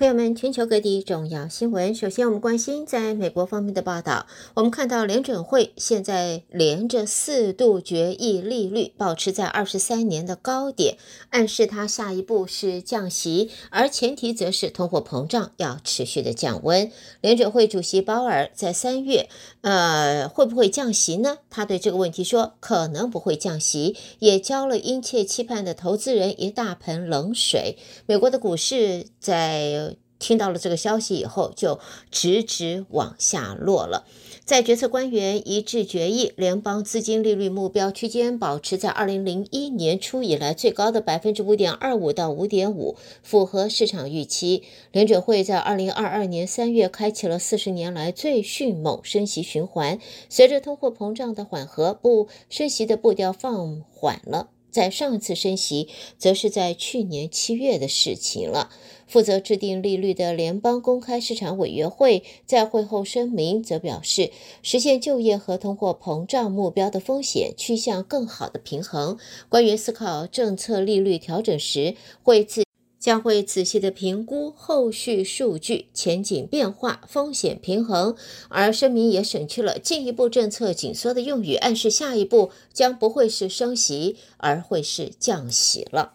[0.00, 1.94] 朋友们，全球各地重要新闻。
[1.94, 4.26] 首先，我们关心在美国方面的报道。
[4.54, 10.96] 我们看到联准会现在连着四度决议利率保持在二十三年的高点，
[11.28, 16.90] 暗示它下一步是降息，而前提则是通货膨胀要持续的降温。
[17.20, 19.28] 联准会主席鲍尔在三月，
[19.60, 21.36] 呃，会不会降息呢？
[21.50, 27.76] 他对这个问题说，可能不会降息，也浇了殷切期盼的投资人一大盆冷水。
[28.06, 29.89] 美国的股市在。
[30.20, 31.80] 听到了这个消息以后，就
[32.12, 34.04] 直直往下落了。
[34.44, 44.64] 在决策官员一致决议，联邦资金利率目标区间保持在二零零一年初以来最高的百分之五点二五到五点五，符合市场预期。
[44.90, 54.48] 联准会在二零二二年三月开启了四十年来最迅猛升息循环，随着通货膨胀的缓和，不升息的步调放缓了。
[54.70, 55.88] 在上一次升息，
[56.18, 58.70] 则是在去年七月的事情了。
[59.06, 64.30] 负责制定利率的联邦公开市场委员会在会后声明则表示，
[64.62, 69.18] 实现就业和通货膨胀目标的风险趋向更好的平衡。
[69.48, 72.69] 官员思考政策利率调整时，会自。
[73.00, 78.14] 将会仔细地评估后续数据、前景变化、风险平衡，
[78.50, 86.12] 而声明也省去了进一步政策紧缩的用语，暗示下一步将不会是升息，而会是降息了。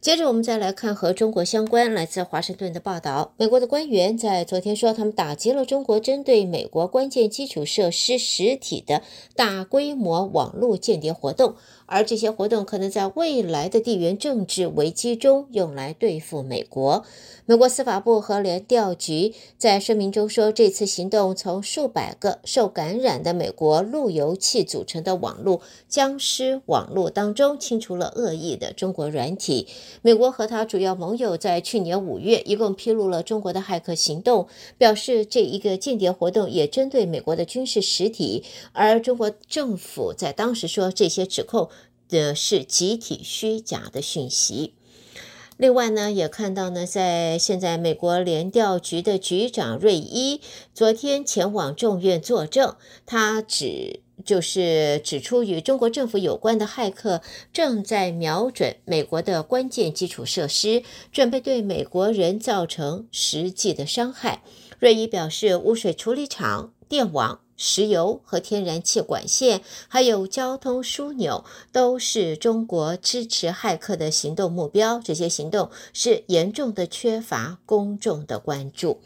[0.00, 3.34] 接着，我们再来看和中国相关，来自华盛顿的报道。
[3.36, 9.02] 美国的官员在昨天说，他们打击了中国针对美国关键基础设施实体的
[9.34, 11.56] 大规模网络间谍活动。
[11.88, 17.04] 而这些活动可能在未来的地缘政治危机中用来对付美国。
[17.46, 29.66] 美国司法部和联调局在声明中说，这次行动从数百个受感染的美国路由器组成的网络“僵尸网络”当中清除了恶意的中国软体。
[30.02, 34.46] 美国和他主要盟友在去年五月一共披露了中国的骇客行动，
[34.76, 38.44] 表示这一个间谍活动也针对美国的军事实体。
[38.74, 41.70] 而中国政府在当时说，这些指控。
[42.08, 44.74] 的是集体虚假的讯息。
[45.56, 50.40] 另外呢，也看到呢，在现在美国联调局的局长瑞伊
[50.72, 64.42] 昨天前往众院作证，他指就是指出与中国政府有关的骇客正在瞄准美国的关键基础设施，准备对美国人造成实际的伤害。
[64.78, 67.40] 瑞伊表示，污水处理厂、电网。
[67.60, 75.00] 石油和天然气管线，还有交通枢纽，都是中国支持骇客的行动目标。
[75.00, 79.00] 这些行动是严重的缺乏公众的关注。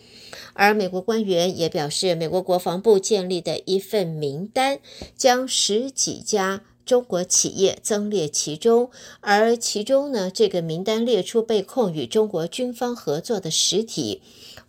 [0.52, 4.80] 而美国官员也表示，美国国防部建立的一份名单，
[5.16, 14.20] 将十几家中国企业增列其中，而其中呢，这个名单列出被控与中国军方合作的实体。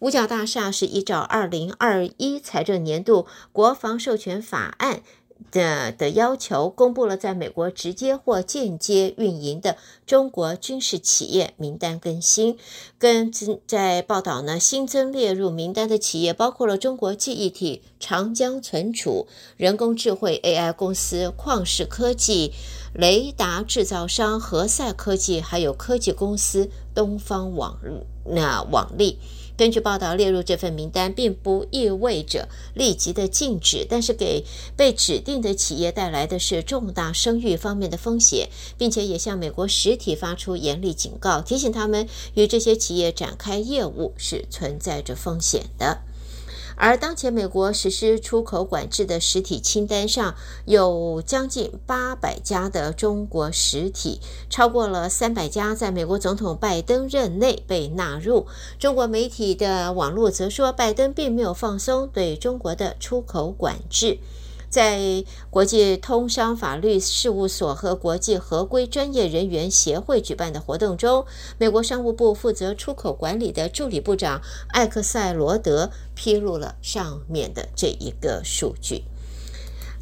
[0.03, 5.01] 五角大厦是依照二零二一财政年度国防授权法案
[5.49, 12.57] 的的要求，公布了在美国直接或间接运营的中国军事企业名单更新。
[12.97, 13.31] 跟
[13.65, 22.51] 在报道呢，新增列入名单的企业包括了中国记忆体长江存储、人工智慧 AI 公司旷视科技、
[22.93, 27.79] 雷达制造商和赛科技，还有科技公司东方网
[28.25, 29.17] 那网力。
[29.63, 34.43] 根据报道，列入这份名单并不意味着立即的禁止，但是给
[34.75, 45.99] 被指定的企业带来的是重大声誉方面的风险，并且也向美国实体发出严厉警告，提醒他们与这些企业展开业务是存在着风险的。
[46.75, 50.35] 而当前美国实施出口管制的实体清单上
[50.65, 54.19] 有将近八百家的中国实体，
[54.49, 58.47] 超过了三百家在美国总统拜登任内被纳入。
[58.79, 64.17] 中国媒体的网络则说，拜登并没有放松对中国的出口管制。
[64.73, 71.27] 在国际通商法律事务所和国际合规专业人员协会举办的活动中，
[71.59, 79.03] 美国商务部负责出口管理的助理部长艾克塞罗德披露了上面的这一个数据。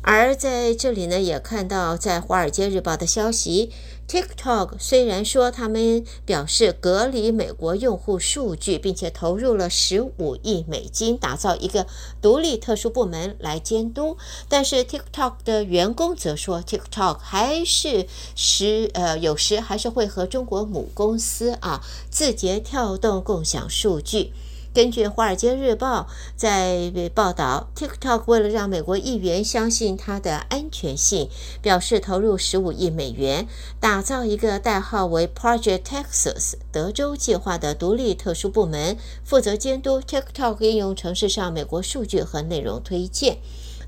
[0.04, 3.72] 而在这里呢，也看到在《华尔街日报》的消息。
[4.08, 11.88] TikTok 虽然说他们表示隔离美国用户数据，并且投入了十五亿美金打造一个
[12.22, 14.18] 独立特殊部门来监督，
[14.50, 18.06] 但是 TikTok 的员工则说，TikTok 还是
[18.36, 24.34] 时呃有时还是会和中国母公司啊字节跳动共享数据。
[24.74, 26.08] 根据《华尔街日报》
[26.38, 31.30] 在报道，TikTok 为了让美国议员相信它的安全性，
[31.62, 33.50] 表示投入十五亿美元，
[33.82, 38.96] 打造一个代号为 Project Texas 德州计划的独立特殊部门，
[39.26, 43.40] 负责监督 TikTok 应用程式上美国数据和内容推荐。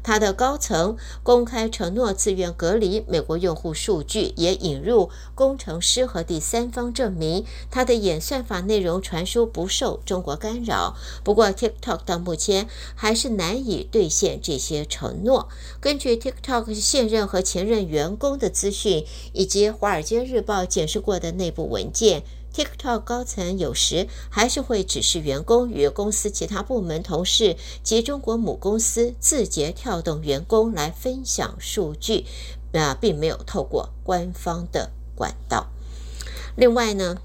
[0.04, 10.96] 他的高层公开承诺自愿隔离美国用户数据，也引入工程师和第三方证明他的演算法内容传输不受中国干扰。
[11.24, 15.48] 不过，TikTok 到目前还是难以兑现这些承诺。
[15.80, 22.24] 根据 TikTok 现任和前任员工的资讯，以及《华尔街日报》检视过的内部文件。
[22.54, 32.26] TikTok 高层有时还是会指示员工与公司其他部门同事及中国母公司字节跳动员工来分享数据，
[32.74, 35.68] 啊，并没有透过官方的管道。
[36.56, 37.18] 另外呢，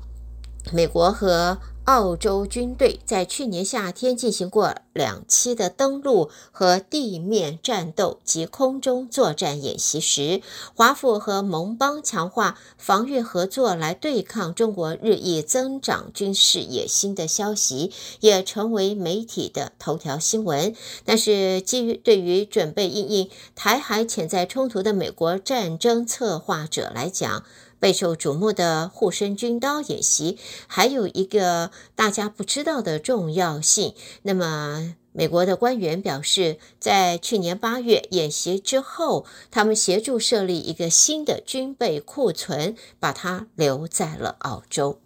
[0.72, 1.58] 美国和
[1.88, 10.42] 澳洲军队在去年夏天进行过两栖的登陆和地面战斗及空中作战演习时，
[10.74, 17.90] 华府和盟邦强化防御合作来对抗中国日益增长军事野心的消息，
[18.20, 20.74] 也成为媒体的头条新闻。
[21.06, 27.44] 但是，基于对于准备应应台海潜在冲突的美国战争策划者来讲，
[27.80, 33.94] 备受瞩目的护身军刀演习，还有一个大家不知道的重要性。
[34.22, 45.00] 那么，美国的官员表示，在去年八月演习之后，他们协助设立一个新的军备库存，把它留在了澳洲。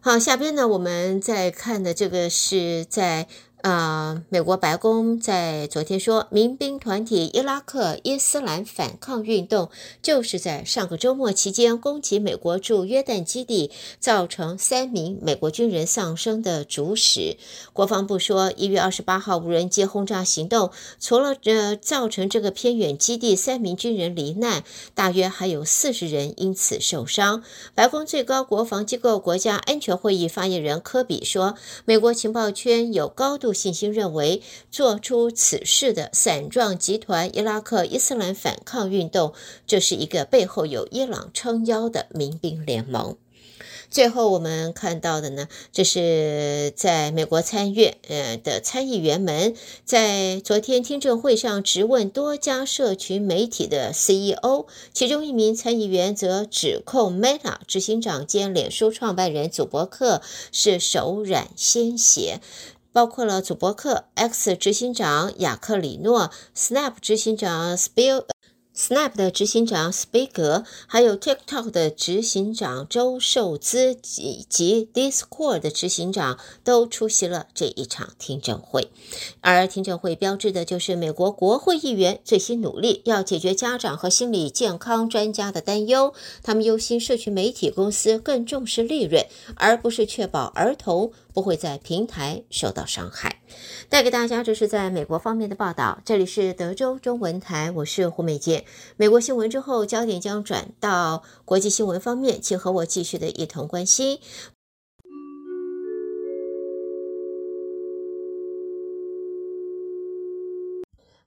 [0.00, 3.28] 好，下边呢，我们再看的这个是在。
[3.62, 9.68] 啊、美国白宫在昨天说，民兵团体伊拉克伊斯兰反抗运动
[10.00, 17.36] 就是在上个周末期间攻击美国驻约旦基地，造成三名美国军人丧生的主使。
[17.72, 20.70] 国防部说，一月二十八号无人机轰炸行动，
[21.00, 24.62] 除了呃造成这个偏远基地三名军人罹难，
[24.94, 27.42] 大约还有四十人因此受伤。
[27.74, 33.47] 白宫最高国防机构国家安全会议发言人科比说，美国情报圈有高度。
[33.52, 39.32] 信心认为，做出此事的散状集团伊拉克伊斯兰反抗运动，
[39.66, 43.16] 这是一个背后有伊朗撑腰的民兵联盟。
[43.90, 49.54] 最后，我们看到的呢，这是在美国参院呃的参议员们
[49.86, 60.20] 在昨天听证会上质问多家社群媒体的 CEO，其中一名参议员则指控 Meta 执行长兼脸书创办人祖伯克
[60.52, 62.40] 是手染鲜血。
[62.98, 68.24] 包括了祖伯克、X 执行长雅克里诺、Snap 执行长 Spill。
[68.78, 78.88] Snap 的执行长斯贝格，还有 TikTok 的执行长周受资以及 Discord 的执行长都出席了这一场听证会。
[79.40, 86.14] 而听证会标志的就是美国国会议员最新努力要解决家长和心理健康专家的担忧。
[86.44, 89.26] 他们忧心社区媒体公司更重视利润，
[89.56, 93.40] 而不是确保儿童不会在平台受到伤害。
[93.88, 96.00] 带给大家这是在美国方面的报道。
[96.04, 98.64] 这里是德州中文台，我是胡美健。
[98.96, 104.18] 美国新闻之后，焦点将转到国际新闻方面，请和我继续的一同关心。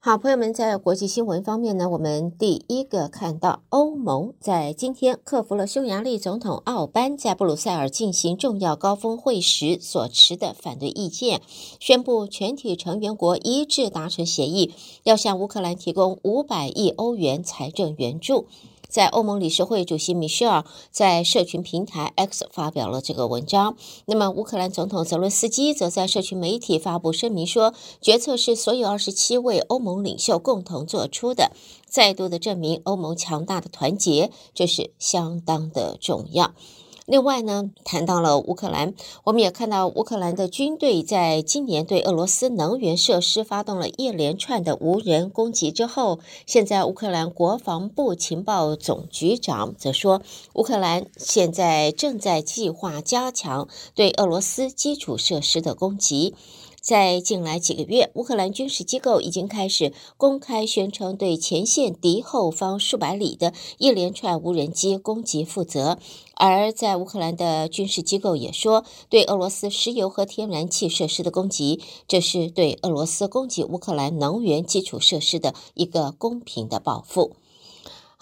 [0.03, 11.39] 好，朋友们，在国际新闻方面呢，我们第一个看到欧盟在今天克服了匈牙利总统奥班在布鲁塞尔进行重要高峰会时所持的反对意见，
[11.79, 18.47] 宣布全体成员国一致达成协议，要向乌克兰提供五百亿欧元财政援助。
[18.91, 23.77] 在欧盟理事会主席米歇尔在社群平台 X 发表了这个文章。
[24.05, 31.51] 那么，乌克兰总统泽伦斯基则在社群媒体发布声明说，决策是所有二十七位欧盟领袖共同做出的，
[31.87, 36.53] 再度的证明欧盟强大的团结，这是相当的重要。
[37.05, 38.93] 另外呢，谈到了乌克兰，
[39.23, 50.21] 我们也看到乌克兰的军队在今年对俄罗斯能源设施发动了一连串的无人攻击之后，现在乌克兰国防部情报总局长则说，
[50.53, 56.35] 乌克兰现在正在计划加强对俄罗斯基础设施的攻击。
[56.81, 65.99] 在近来几个月，乌克兰军事机构已经开始公开宣称对前线敌后方数百里的一连串无人机攻击负责。
[66.33, 77.33] 而在乌克兰的军事机构也说，对俄罗斯石油和天然气设施的攻击，这是对俄罗斯攻击乌克兰能源基础设施的一个公平的报复。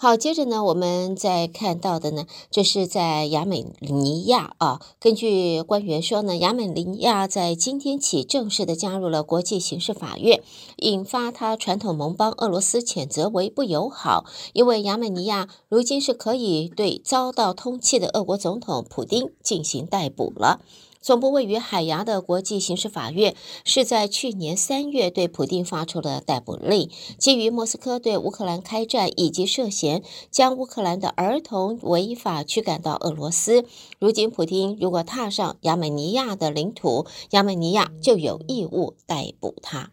[0.02, 10.42] 好，接着呢，我们再看到的呢，就是在亚美尼亚啊，根据官员说呢，亚美尼亚在今天起正式的加入了国际刑事法院，
[10.78, 20.62] 引发他传统盟邦俄罗斯谴责为不友好，因为亚美尼亚如今是可以对遭到通缉的俄国总统普丁进行逮捕了。
[21.00, 33.64] 总部位于海牙的国际刑事法院是在去年三月对普丁发出了逮捕令，基于莫斯科对乌克兰开战以及涉嫌将乌克兰的儿童违法驱赶到俄罗斯。
[33.98, 39.90] 如今，普丁如果踏上亚美尼亚的领土，亚美尼亚就有义务逮捕他。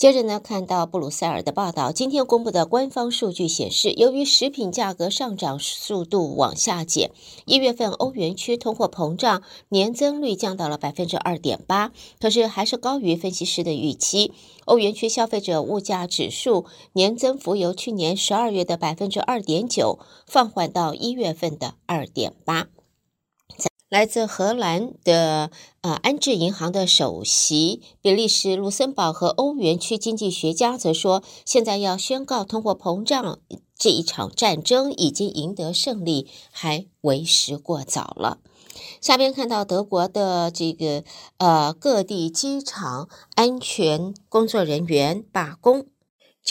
[0.00, 7.10] 接着呢，看到布鲁塞尔的报道，今天公布的官方数据显示，由于食品价格上涨速度往下减，
[7.44, 14.32] 一月份欧元区通货膨胀年增率降到了百分之二点八，可是还是高于分析师的预期。
[14.64, 16.64] 欧元区消费者物价指数
[16.94, 22.68] 年增幅由去年十二月的百分之二点九放缓到一月份的二点八。
[23.90, 33.40] 来自荷兰的呃安置银行的首席、比利时、卢森堡和欧元区经济学家则说，现在要宣告通货膨胀
[33.76, 38.38] 这一场战争已经赢得胜利，还为时过早了。
[39.00, 41.02] 下边看到德国的这个
[41.38, 45.86] 呃各地机场安全工作人员罢工。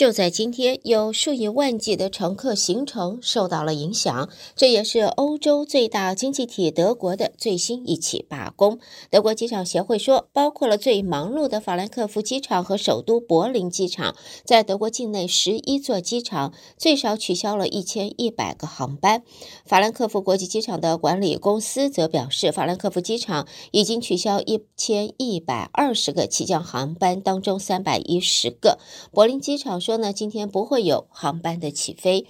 [0.00, 4.30] 就在今天，有数以万计的乘客行程受到了影响。
[4.56, 8.78] 这也是欧洲最大经济体德国的最新一起罢工。
[9.10, 19.22] 德国机场协会说，包括了最忙碌的法兰克福机场和首都柏林机场，在德国境内十一座机场最少取消了一千一百个航班。
[19.66, 28.78] 法兰克福国际机场的管理公司则表示，法兰克福机场已经取消一千一百二十个起降航班，当中三百一十个。
[29.12, 29.78] 柏林机场。
[29.90, 32.24] 说呢，今天不会有航班的起飞。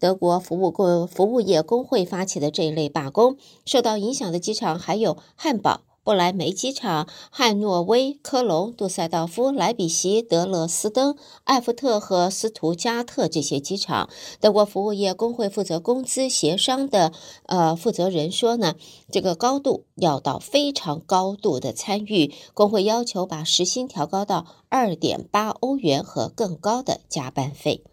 [0.00, 14.10] 德国服务工服务业工会发起的这一类罢工，受到影响的机场还有汉堡、不莱梅机场、汉诺威、科隆、杜塞道夫、莱比锡、德勒斯登、艾弗特和斯图加特这些机场。
[14.40, 17.12] 德国服务业工会负责工资协商的
[17.46, 18.74] 呃负责人说呢，
[19.12, 27.84] 这个高度要到非常高度的参与，工会要求把时薪调高到二点八欧元和更高的加班费。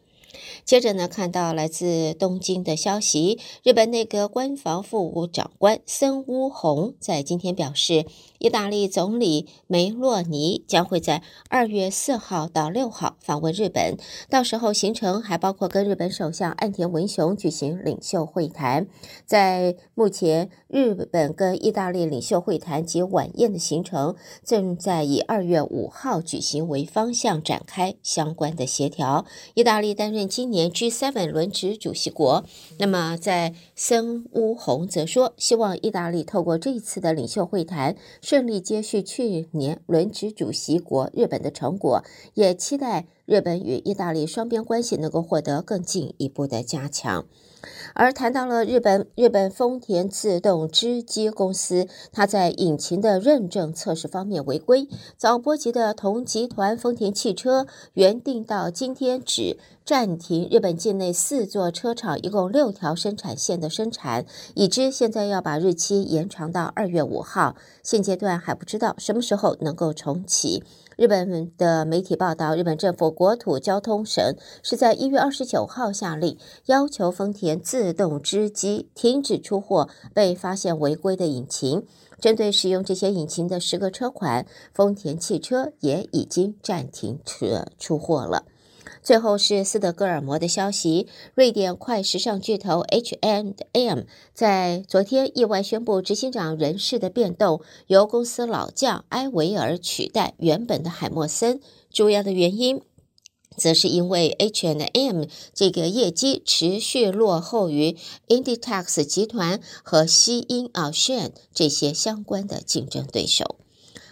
[0.65, 8.05] 接着呢，看到来自东京的消息，日本内阁官房副务长官森屋宏在今天表示，
[8.39, 13.98] 意大利总理梅洛尼将会在二月四号到六号访问日本，
[14.29, 18.88] 到时候行程还包括跟日本首相岸田文雄举行领袖会谈。
[19.25, 24.15] 在目前，日本跟意大利领袖会谈及晚宴的行程
[24.46, 29.25] 正在以二月五号举行为方向展开相关的协调。
[29.53, 30.29] 意大利担任。
[30.29, 32.46] 今年 G7 轮值主席国，
[32.77, 37.96] 那么在森乌宏则说，希望意大利透过这一次的领袖会谈，
[38.29, 42.03] 顺利接续去年轮值主席国日本的成果，
[42.36, 47.25] 也期待日本与意大利双边关系能够获得更进一步的加强。
[47.93, 70.63] 而谈到了日本，日本丰田自动织机公司，它在引擎的认证测试方面违规，早波及的同集团丰田汽车原定到今天止暂停日本境内四座车厂一共六条生产线的生产，已知现在要把日期延长到二月五号，现阶段还不知道什么时候能够重启。
[71.00, 81.86] 日本的媒体报道，日本政府国土交通省是在一月二十九号下令，要求丰田自动织机停止出货被发现违规的引擎。
[82.20, 88.44] 针对使用这些引擎的十个车款，丰田汽车也已经暂停车出货了。
[89.01, 93.53] 最后是斯德哥尔摩的消息，瑞典快时尚巨头 H&M
[94.34, 101.60] 在昨天意外宣布执行长人事的变动，由公司老将埃维尔取代原本的海默森。
[101.91, 102.81] 主要的原因，
[103.58, 113.55] 则是因为 H&M 这个业绩持续落后于 Inditex 集团和西因奥炫这些相关的竞争对手。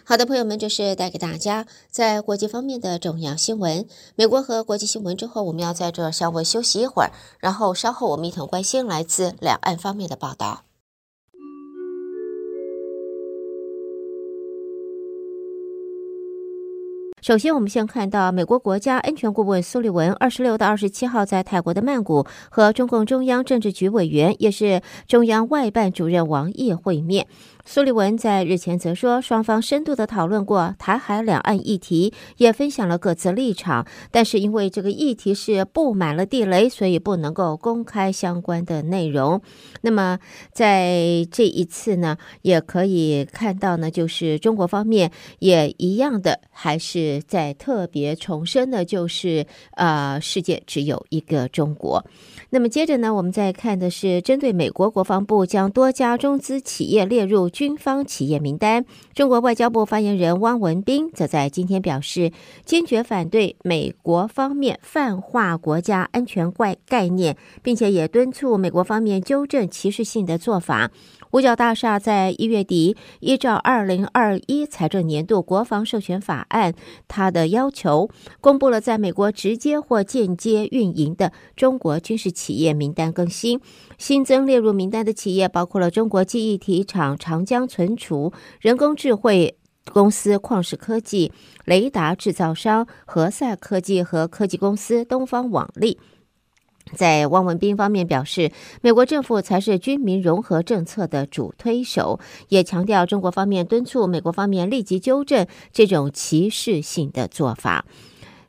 [0.09, 3.85] 好的，朋友们，这是带给大家在国际方面的重要新闻。
[4.15, 7.11] 美国和国际新闻之后，我们要在这稍微休息一会儿，
[7.41, 10.63] 然后稍后我们一同关心来自两岸方面的报道。
[17.21, 27.27] 首先，我们先看到美国国家安全顾问苏利文二十六到二十七号在泰国的曼谷和中共中央政治局委员，也是中央外办主任王毅会面。
[27.69, 39.41] 苏利文在日前则说，双方深度的讨论过台海两岸议题，也分享了各自立场，但是因为这个议题是布满了地雷，所以不能够公开相关的内容。
[39.81, 40.17] 那么
[40.53, 52.05] 在这一次呢，也可以看到呢，就是中国方面也一样的，还是在特别重申的，就是呃，世界只有一个中国。
[52.49, 58.85] 那么接着呢，我们再看的是针对美国国防部将多家中资企业列入军方企业名单，
[59.15, 62.31] 中国外交部发言人汪文斌则在今天表示，
[62.63, 70.91] 坚决反对美国方面泛化国家安全怪概念，并且也敦促美国方面纠正歧视性的做法。
[71.31, 76.73] 五角大厦在一月底依照二零二一财政年度国防授权法案，
[77.07, 83.59] 它的要求公布了在美国直接或间接运营的中国军事企业名单更新，
[83.97, 88.31] 新增列入名单的企业包括了中国记忆体厂长江存储、
[88.61, 89.57] 人工智慧
[89.91, 91.31] 公司旷视科技、
[91.65, 95.99] 雷达制造商和赛科技和科技公司东方网力。
[96.93, 98.51] 在汪文斌方面表示，
[98.81, 107.85] 美国政府才是军民融合政策的主推手，也强调中国方面敦促美国方面立即纠正这种歧视性的做法。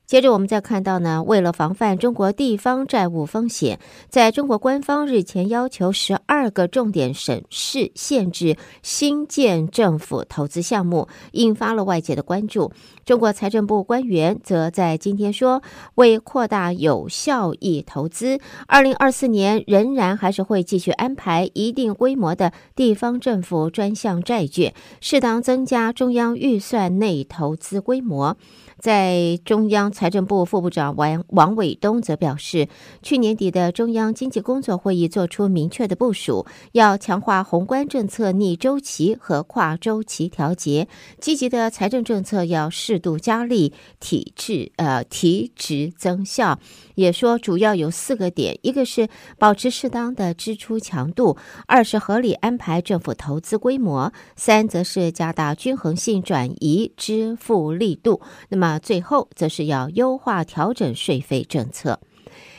[0.09, 12.73] 接着，我们再看到呢，为了防范中国地方债务风险，在中国官方日前要求十二个重点省市限制新建政府投资项目，引发了外界的关注。
[13.05, 15.63] 中国财政部官员则在今天说，
[15.97, 24.73] 为扩大有效益投资，二零二四年仍然还是会继续安排一定规模的地方政府专项债券，
[25.03, 28.39] 适当增加中央预算内投资规模。
[28.79, 32.69] 在中央财政部副部长王王伟东则表示，
[33.03, 40.87] 去年底的中央经济工作会议作出明确的部署，要强化宏观政策逆周期和跨周期调节，
[41.21, 46.61] 积极的财政政策要适度加力，体制呃提质增效。
[46.95, 49.09] 也说主要有四个点：一个是
[49.39, 58.21] 保持适当的支出强度；二是合理安排政府投资规模；三则是加大均衡性转移支付力度。
[58.51, 58.68] 那么。
[58.69, 61.99] 啊，最后则是要优化调整税费政策。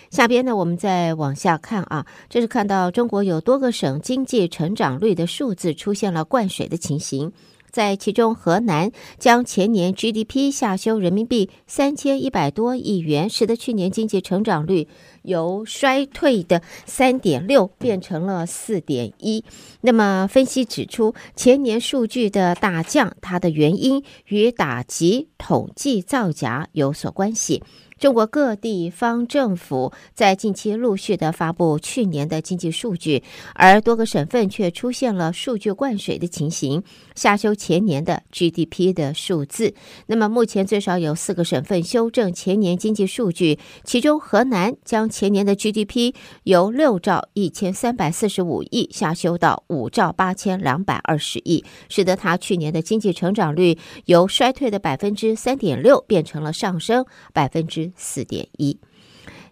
[0.10, 7.32] 下边呢，我们再往下看啊，这是看到中国有多个省经济成长率的数字出现了灌水的情形，
[7.69, 14.88] 在其中，河南将前年 GDP 下修人民币三千一百多亿元，使得去年经济成长率
[15.23, 19.43] 由衰退的三点六变成了四点一。
[19.82, 27.63] 那么，分析指出，前年数据的大降，它的原因与打击统计造假有所关系。
[27.97, 33.21] 中国各地方政府在近期陆续的发布去年的经济数据，
[33.53, 36.82] 而多个省份却出现了数据灌水的情形，
[37.13, 39.73] 下修前年的 GDP 的数字。
[40.05, 58.80] 那么目前最少有四个省份修正前年经济数据，其中河南将前年的 GDP 由六兆一千三百四十五亿下修到五兆八千两百二十亿，使得它去年的经济成长率由衰退的百分之三点六变成了上升百分之四点一。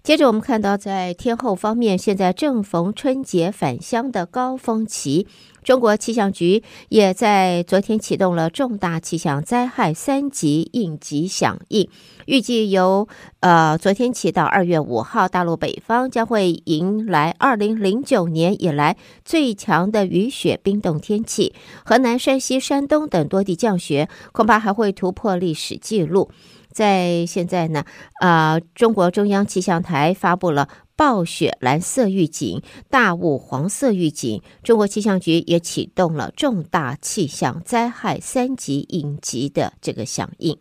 [0.07, 5.27] 接着，我们看到在天后方面，现在正逢春节返乡的高峰期，
[5.65, 11.89] 中国气象局也在昨天启动了重大气象灾害三级应急响应，
[12.25, 13.09] 预计由
[13.41, 26.31] 呃昨天起到二月五号，大陆北方将会迎来二零零九年以来最强的雨雪冰冻天气，河南、山西、山东等多地降雪，恐怕还会突破历史记录。
[26.77, 27.83] 在现在呢，
[28.21, 40.55] 啊、中国中央气象台发布了暴雪蓝色预警、大雾黄色预警，中国气象局也启动了重大气象灾害三级应急的这个响应。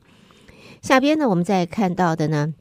[0.81, 2.55] 下边呢，我们再看到的呢。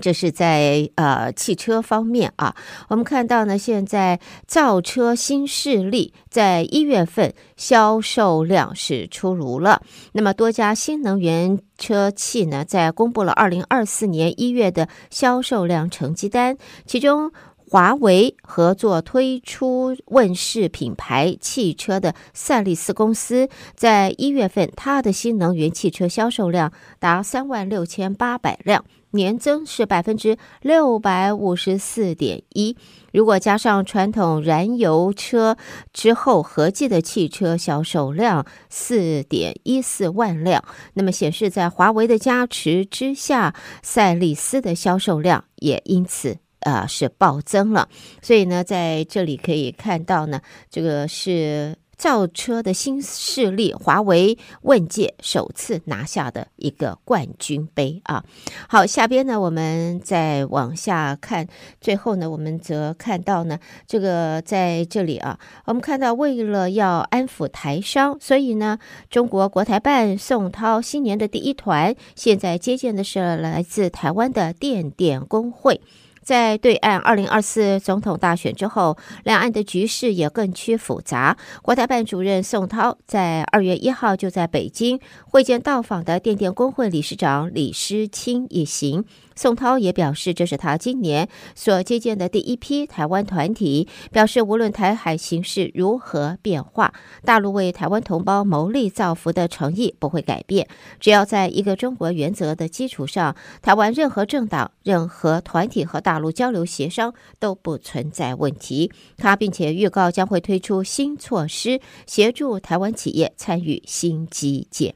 [0.00, 2.54] 这是在呃汽车方面啊，
[2.88, 9.80] 我们看到呢，现在造车新势力在一月份销售量是出炉了。
[10.12, 17.32] 那么多家新能源车企呢，在公布了二零二四年一月的销售量成绩单，其中
[17.68, 28.84] 华为合作推出问世品牌汽车的赛力斯公司，在一月份它的新能源汽车销售量达三万六千八百辆。
[29.16, 32.76] 年增是百分之六百五十四点一，
[33.12, 35.56] 如果加上传统燃油车
[35.92, 40.62] 之后，合计的汽车销售量四点一四万辆，
[40.94, 47.88] 那么显示在华为的加持之下，赛力斯的销售量也因此啊是暴增了。
[48.22, 51.76] 所以呢，在这里可以看到呢，这个是。
[51.96, 58.24] 造车的新势力华为问界首次拿下的一个冠军杯啊！
[58.68, 61.46] 好，下边呢，我们再往下看，
[61.80, 68.78] 最后呢，我们则看到呢，这个在这里啊，我们看到为了要安抚台商，所以呢，
[69.08, 75.80] 中国国台办宋涛新年的第一团，现在接见的是来自台湾的电电工会。
[76.26, 81.36] 在对岸二零二四总统大选之后，两岸的局势也更趋复杂。
[81.62, 84.98] 国台办主任宋涛在二月一号就在北京
[85.30, 89.04] 会见到访的电电工会理事长李诗清一行。
[89.36, 100.66] 宋涛也表示，这是他今年所接见的第一批台湾团体，表示无论台海形势如何变化，大陆为台湾同胞谋利造福的诚意不会改变。
[100.98, 108.90] 只要在一个中国原则的基础上，台湾任何政党、任何团体和大陆交流协商都不存在问题。
[109.18, 114.94] 他并且预告将会推出新措施，协助台湾企业参与新基建。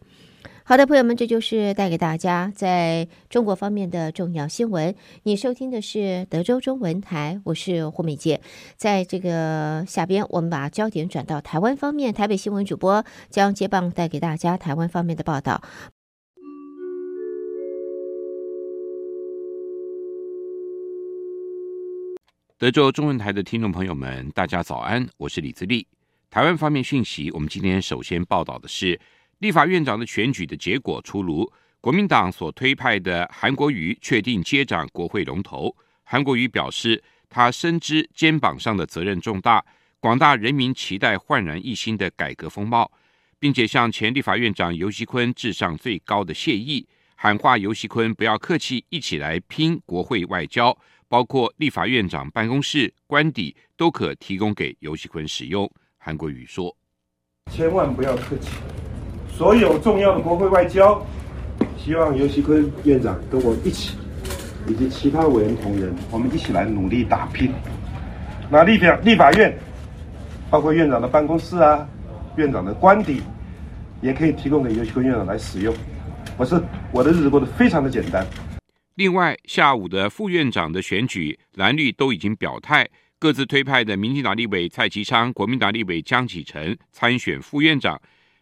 [0.71, 4.95] 好的，朋友们，这就是带给大家在中国方面的重要新闻。
[5.25, 8.41] 你收听的是德州中文台，我是胡美杰。
[8.77, 15.61] 在这个下边，我们把焦点转到台湾方面，台北新闻主播将接棒带给大家台湾方面的报道。
[22.59, 25.89] 德州中文台的听众朋友们，大家早安，我是李自立。
[26.31, 29.01] 台湾方面讯息，我们今天首先报道的是。
[29.41, 31.51] 立法院长的选举的结果出炉，
[31.81, 35.75] 国民党所推派的韩国瑜确定接掌国会龙头。
[36.05, 39.65] 韩国瑜表示，他深知肩膀上的责任重大，
[39.99, 42.93] 广大人民期待焕然一新的改革风貌，
[43.39, 50.77] 并且向前立法院长游锡坤致上最高的谢意，喊话游锡坤不要客气，一起来拼国会外交，
[51.09, 55.71] 包括立法院长办公室官邸都可提供给游锡坤使用。
[55.97, 56.77] 韩国瑜说
[57.51, 58.51] ：“千万不要客气。”
[59.41, 61.03] 所有重要的国会外交，
[61.79, 63.97] 希望尤其坤院长跟我一起，
[64.69, 67.51] 以及其他委员同仁，我们一起来努力打拼。
[68.51, 69.59] 那立法立法院，
[70.51, 71.89] 包括院长的办公室啊，
[72.37, 73.23] 院长的官邸，
[74.03, 75.75] 也可以提供给尤其坤院长来使用。
[76.37, 78.27] 我是我的日子过得非常的简单。
[78.97, 82.87] 另外，下午的副院长的选举，蓝绿都已经表态，
[83.19, 87.99] 各自推派的民进党立委蔡其昌、国民党立委江启臣参选副院长。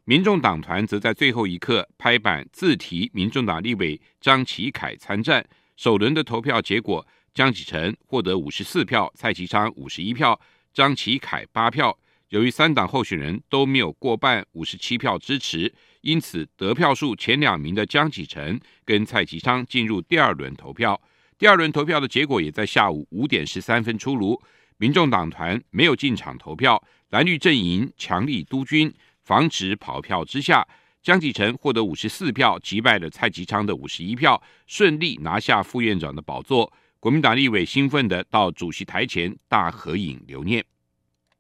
[0.09, 5.47] 民众党团则在最后一刻拍板自提民众党立委张启凯参战。
[5.77, 10.40] 首轮的投票结果，江启臣获得五十四票，蔡其昌五十一票，
[10.73, 11.94] 张启凯八票。
[12.31, 20.99] 由于三党候选人都没有过半五十七票支持，因此得票数前两名的江启臣跟蔡其昌进入第二轮投票。
[21.37, 24.40] 第二轮投票的结果也在下午五点十三分出炉。
[24.79, 28.90] 民众党团没有进场投票，蓝绿阵营强力督军。
[29.29, 30.67] 防止跑票之下，
[31.03, 36.73] 江启臣获得五十四票，击败了蔡其昌的五十一票，顺利拿下副院长的宝座。
[36.99, 40.64] 国民党立委兴奋的到主席台前大合影留念。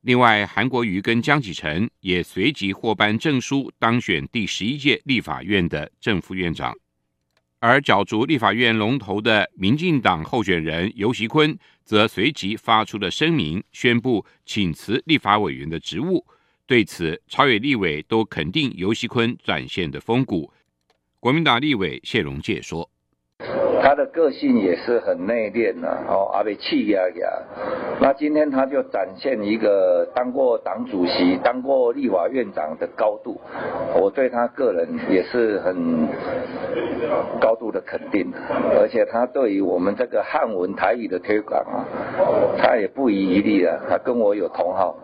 [0.02, 6.76] 另外，韩国瑜跟江启臣也随即获颁证书，当选第十一届立法院的正副院长。
[7.58, 16.26] 而角逐立法院龙头的民进党候选人游锡堃，则随即发出了声明，宣布请辞立法委员的职务。
[16.68, 20.52] 对此，朝野立委都肯定游锡坤展现的风骨。
[21.18, 22.90] 国民党立委谢龙介说
[23.80, 27.42] ：“他的个性也是很内敛的，哦，阿被气压压。
[28.02, 33.40] 那今天他就展现一个当过党主席、当过立法院长的高度，
[33.98, 36.06] 我对他个人也是很
[37.40, 38.30] 高度的肯定。
[38.78, 41.88] 而且他对于我们这个汉文台语的推广啊，
[42.58, 44.94] 他也不遗余力啊，他跟我有同好。”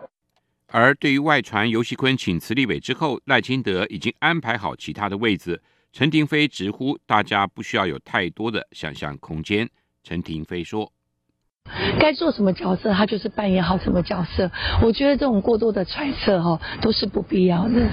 [0.77, 5.61] 而对于外传尤熙坤请辞立委之后，赖清德已经安排好其他的位置。
[5.93, 9.69] 陈亭妃直呼大家不需要有太多的想象空间。
[10.03, 10.91] 陈亭妃说
[11.97, 14.51] ：“该做什么角色，他就是扮演好什么角色。
[14.83, 17.87] 我觉得这种过多的揣测，哈，都是不必要的。”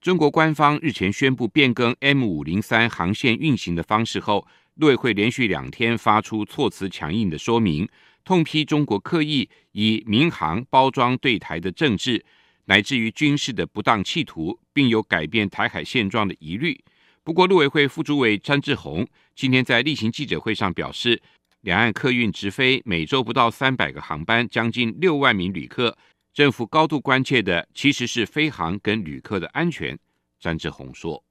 [0.00, 4.46] 中国官方日前宣布变更 M 五零三航线运行的方式后，
[4.76, 7.88] 陆委会连续两天发出措辞强硬的说明。
[8.24, 12.24] 痛批中国刻意以民航包装对台的政治，
[12.66, 16.78] 乃至于军事的不当企图，并有改变台海现状的疑虑。
[17.24, 21.20] 不过，陆委会副主委詹志宏今天在例行记者会上表示，
[21.62, 25.96] 两岸客运直飞每周不到三百个航班，将近六万名旅客。
[26.32, 29.98] 政府高度关切的其实是飞航跟旅客的安全。
[30.38, 31.22] 詹志宏说：“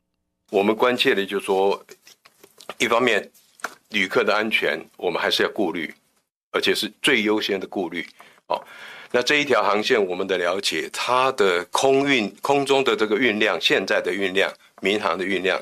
[0.52, 1.86] 我们关切的就是说，
[2.78, 3.32] 一方面
[3.91, 5.93] 旅客的安全，我们还是要顾虑。”
[6.51, 8.05] 而且是最优先的顾虑，
[8.47, 8.63] 哦，
[9.12, 15.62] 那这一条航线，我们的了解，它的空运空中的这个运量，现在的运量，民航的运量，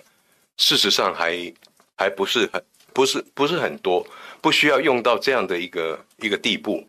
[0.57, 1.51] 事实上还
[1.95, 4.05] 还不是很不是不是很多，
[4.41, 6.87] 不需要用到这样的一个一个地步。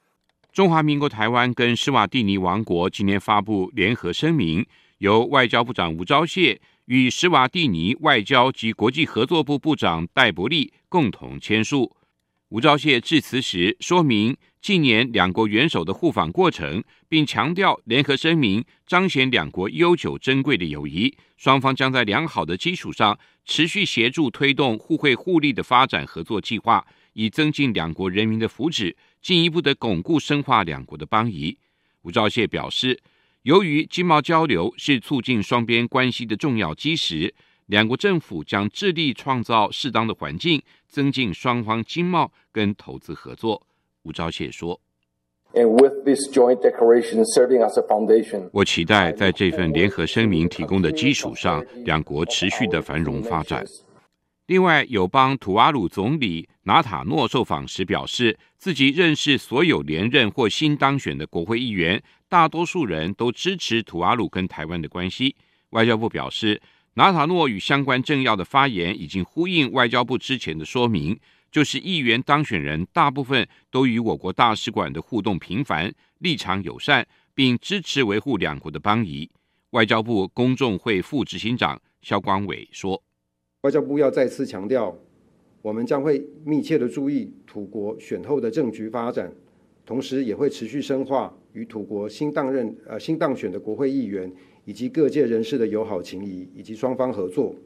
[0.52, 4.64] 中华民国台湾跟施瓦蒂尼王国今天发布联合声明，
[4.98, 11.95] 由外交部长吴钊燮与施瓦蒂尼外交及国际合作部部长戴伯利共同签署。
[12.50, 28.94] 吴钊燮致辞时说明，近年两国元首的互访过程，并强调联合声明彰显两国悠久珍贵的友谊，双方将在良好的基础上持续协助推动互惠互利的发展合作计划，以增进两国人民的福祉。
[29.20, 31.58] 进一步的巩固深化两国的邦谊，
[32.02, 33.00] 吴钊燮表示，
[33.42, 37.34] 由于经贸交流是促进双边关系的重要基石，
[37.66, 43.66] 两国政府将致力创造适当的环境，增进双方经贸跟投资合作。
[44.02, 44.80] 吴钊燮说
[45.52, 53.64] ：“And with this joint declaration serving as a foundation，我期待在这份联合声明提供的基础上，两国持续的繁荣发展。”
[54.46, 65.34] 另外，友邦图瓦鲁总理纳塔诺受访时表示，自己认识所有连任或新当选的国会议员，大多数人都支持图瓦鲁跟台湾的关系。
[65.70, 66.62] 外交部表示，
[66.98, 79.30] 纳塔诺与相关政要的发言已经呼应外交部之前的说明，就是议员当选人大部分都与我国大使馆的互动频繁，立场友善，并支持维护两国的邦谊。
[79.72, 83.02] 外交部公众会副执行长萧光伟说。
[83.60, 84.96] 外交部要再次强调，
[85.60, 89.30] 我们将会密切的注意土国选后的政局发展，
[89.84, 94.30] 同时也会持续深化与土国新当任呃新当选的国会议员
[94.66, 97.56] 以及各界人士的友好情谊以及双方合作，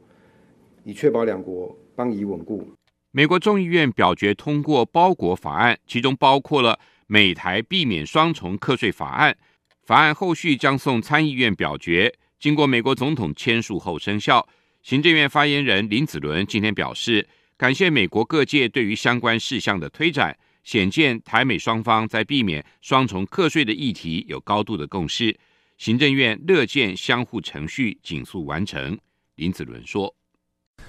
[0.84, 2.64] 以确保两国邦谊稳固。
[3.10, 9.36] 美国众议院表决通过包裹法案，其中包括了美台避免双重课税法案。
[9.82, 14.46] 法案后续将送参议院表决，经过美国总统签署后生效。
[14.82, 17.26] 行政院发言人林子伦今天表示，
[17.56, 20.38] 感谢美国各界对于相关事项的推展，
[20.70, 25.36] 显见台美双方在避免双重课税的议题有高度的共识。
[25.78, 28.96] 行政院乐见相互程序尽速完成。
[29.34, 30.14] 林子伦说：“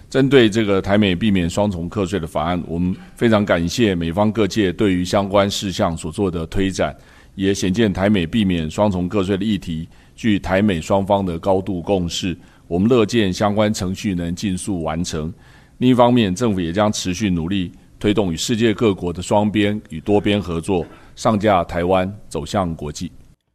[0.07, 6.95] 针对这个台美避免双重课税的法案，我们非常感谢美方各界对于相关事项所做的推展，
[7.33, 12.37] 也显见台美避免双重课税的议题具台美双方的高度共识。”
[12.69, 15.33] 我们乐见相关程序能尽速完成。
[15.79, 20.83] 另一方面，政府也将持续努力推动与世界各国的双边与多边合作，
[21.15, 23.11] 上架台湾走向国际。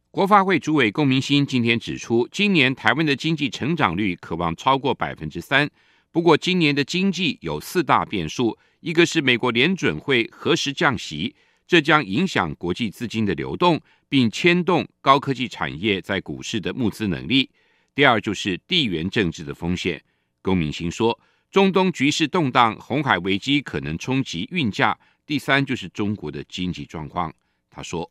[0.09, 5.69] 国发会主委龚明鑫今天指出，今年台湾的经济成长率可望超过百分之三。
[6.13, 11.35] 不过，今年的经济有四大变数，一个是美国联准会何时降息，
[11.67, 17.49] 这将影响国际资金的流动，并牵动高科技产业在股市的募资能力。
[17.93, 20.01] 第二就是地缘政治的风险，
[20.41, 21.19] 龚明鑫说，
[21.57, 24.95] 中东局势动荡，红海危机可能冲击运价。
[25.25, 27.33] 第三就是中国的经济状况，
[27.71, 28.07] 他说，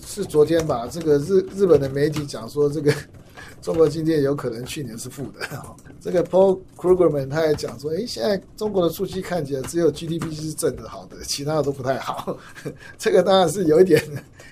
[0.00, 0.88] 是昨天吧？
[0.90, 2.90] 这个日日本的媒体讲说，这个
[3.60, 5.46] 中国经济有可能去年是负的。
[6.00, 12.38] 这个 Paul Krugman 他也讲说，诶，现在中国的数据看起来只有 GDP 是正的，好的，其他的都不太好。
[12.96, 14.02] 这个当然是有一点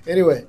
[0.04, 0.44] ，Anyway，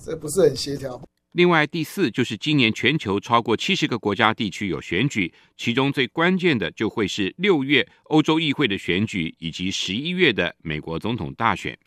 [0.00, 1.02] 这不是很协调。
[1.36, 11.78] 另外，第四就是今年全球超过七十个国家地区有选举，其中最关键的就会是六月欧洲议会的选举，以及十一月的美国总统大选。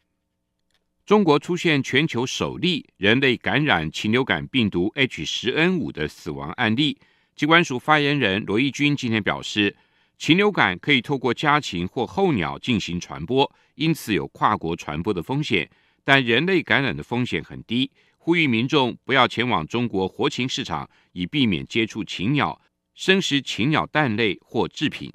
[1.03, 6.99] 中国出现全球首例人类感染禽流感病毒 H10N5 的死亡案例。
[7.35, 9.75] 疾管署发言人罗义军今天表示，
[10.19, 15.67] 禽流感可以透过家禽或候鸟进行传播，因此有跨国传播的风险，
[16.03, 17.89] 但人类感染的风险很低。
[18.21, 22.61] 呼吁民众不要前往中国活禽市场，以避免接触禽鸟、
[22.93, 25.11] 生食禽鸟蛋类或制品。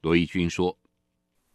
[0.00, 0.76] 罗义军说。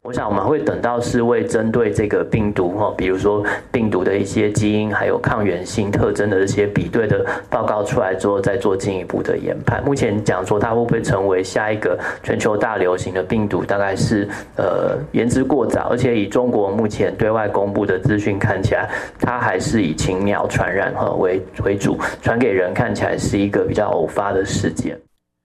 [0.04, 9.84] 我想我们会等到是为针对这个病毒哈，比如说病毒的一些基因还有抗原性特征的这些比对的报告出来之后，再做进一步的研判。
[9.84, 15.90] 目前讲说它会不会成为下一个全球大流行的病毒，大概是呃言之过早。
[15.92, 25.00] 而且以中国目前对外公布的资讯看起来，它还是以禽鸟传染哈为为主，传给人看起来是一个比较偶发的事件。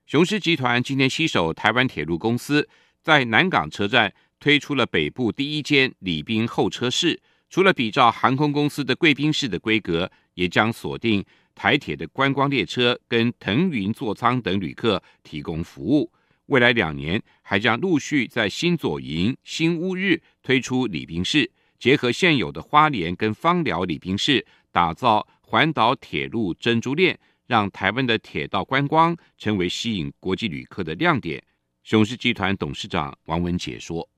[0.07, 2.66] 雄狮集团今天携手台湾铁路公司，
[3.03, 4.14] 在南港车站。
[4.38, 16.12] 推出了北部第一间礼宾候车室，除了比照航空公司的贵宾室的规格，也将锁定台铁的观光列车跟腾云座舱等旅客提供服务。
[16.46, 31.42] 未来两年还将陆续在新左营、新乌日推出礼宾室，结合现有的花莲跟芳寮礼宾室，打造环岛铁路珍珠链，让台湾的铁道观光成为吸引国际旅客的亮点。
[31.83, 34.09] 雄狮集团董事长王文杰说：“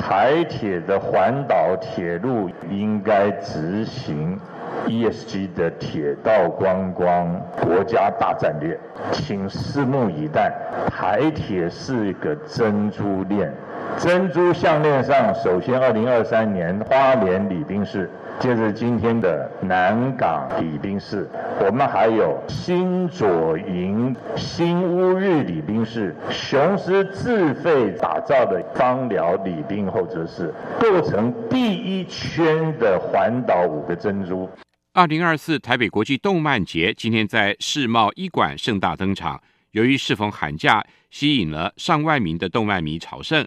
[0.00, 4.38] 台铁的环岛铁路应该执行
[4.86, 8.78] ESG 的铁道观光国家大战略，
[9.10, 10.52] 请拭目以待。
[10.88, 13.52] 台铁是一个珍珠链，
[13.98, 18.08] 珍珠项链上，首先二零二三年花莲礼宾市。”
[18.40, 21.28] 接着今天的南港礼宾市，
[21.60, 34.48] 我们还有新左营、新乌日礼宾市，雄狮自费打造的芳寮礼宾候车室，构成第一圈的环岛五个珍珠。
[34.92, 43.46] 二零二四台北国际动漫节今天在世贸一馆盛大登场，由于适逢寒假，吸引了上万名的动漫迷朝圣，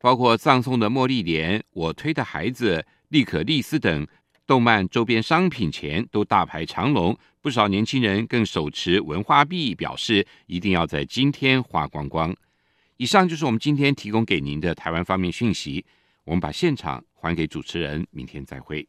[0.00, 2.86] 包括葬送的茉莉莲、我推的孩子。
[3.12, 4.06] 利可利斯等
[4.46, 12.34] 动漫周边商品前都大排长龙，不少年轻人更手持文化币，表示一定要在今天花光光。
[12.96, 15.84] 以上就是我们今天提供给您的台湾方面讯息。
[16.24, 18.88] 我们把现场还给主持人，明天再会。